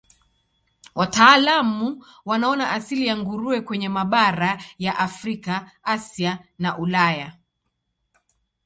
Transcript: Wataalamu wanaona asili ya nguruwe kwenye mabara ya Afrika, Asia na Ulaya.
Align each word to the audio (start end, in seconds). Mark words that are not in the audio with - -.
Wataalamu 0.95 2.03
wanaona 2.25 2.71
asili 2.71 3.07
ya 3.07 3.17
nguruwe 3.17 3.61
kwenye 3.61 3.89
mabara 3.89 4.61
ya 4.79 4.99
Afrika, 4.99 5.71
Asia 5.83 6.39
na 6.59 6.77
Ulaya. 6.77 7.37